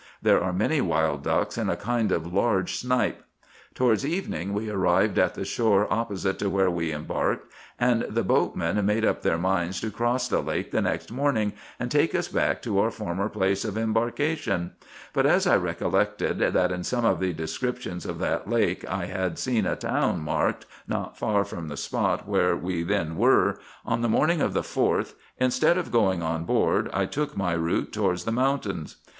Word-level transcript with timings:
There 0.19 0.43
are 0.43 0.51
many 0.51 0.81
wild 0.81 1.21
ducks 1.21 1.59
and 1.59 1.69
a 1.69 1.75
kind 1.77 2.11
of 2.11 2.33
large 2.33 2.73
snipe. 2.75 3.21
Towards 3.75 4.03
evening 4.03 4.51
we 4.51 4.67
arrived 4.67 5.19
at 5.19 5.35
the 5.35 5.45
shore 5.45 5.85
opposite 5.93 6.39
to 6.39 6.49
where 6.49 6.71
we 6.71 6.91
embarked, 6.91 7.53
and 7.79 8.07
the 8.09 8.23
boat 8.23 8.55
men 8.55 8.83
made 8.83 9.05
up 9.05 9.21
their 9.21 9.37
minds 9.37 9.79
to 9.81 9.91
cross 9.91 10.27
the 10.27 10.41
lake 10.41 10.71
the 10.71 10.81
next 10.81 11.11
morning, 11.11 11.53
and 11.79 11.91
take 11.91 12.15
us 12.15 12.27
back 12.27 12.63
to 12.63 12.79
our 12.79 12.89
former 12.89 13.29
place 13.29 13.63
of 13.63 13.77
embarkation; 13.77 14.71
but 15.13 15.27
as 15.27 15.45
I 15.45 15.55
recollected, 15.55 16.39
that 16.39 16.71
in 16.71 16.83
some 16.83 17.05
of 17.05 17.19
the 17.19 17.31
descriptions 17.31 18.03
of 18.03 18.17
that 18.17 18.49
lake 18.49 18.83
I 18.89 19.05
had 19.05 19.37
seen 19.37 19.67
a 19.67 19.75
town 19.75 20.19
marked 20.21 20.65
not 20.87 21.15
far 21.15 21.45
from 21.45 21.67
the 21.67 21.77
spot 21.77 22.27
where 22.27 22.55
we 22.57 22.81
then 22.81 23.17
were, 23.17 23.59
on 23.85 24.01
the 24.01 24.09
morning 24.09 24.41
of 24.41 24.53
the 24.53 24.63
4th, 24.63 25.13
instead 25.37 25.77
of 25.77 25.91
going 25.91 26.23
on 26.23 26.43
board, 26.43 26.89
I 26.91 27.05
took 27.05 27.37
my 27.37 27.51
IN 27.53 27.59
EGYPT, 27.59 27.59
NUBIA, 27.59 27.59
&c. 27.59 27.61
385 27.61 27.63
route 27.65 27.93
towards 27.93 28.23
the 28.23 28.31
mountains. 28.31 28.95